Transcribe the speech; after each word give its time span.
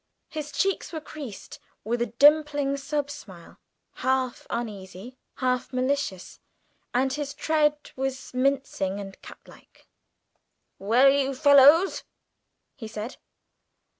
His 0.29 0.51
cheeks 0.51 0.91
were 0.91 0.99
creased 0.99 1.59
with 1.83 2.01
a 2.01 2.07
dimpling 2.07 2.75
subsmile, 2.75 3.59
half 4.01 4.47
uneasy, 4.49 5.15
half 5.35 5.71
malicious, 5.71 6.39
and 6.91 7.13
his 7.13 7.35
tread 7.35 7.75
was 7.95 8.33
mincing 8.33 8.99
and 8.99 9.21
catlike. 9.21 9.85
"Well, 10.79 11.07
you 11.11 11.35
fellows?" 11.35 12.03
he 12.75 12.87
said. 12.87 13.17